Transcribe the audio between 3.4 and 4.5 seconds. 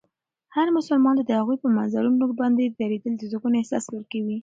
احساس ورکوي.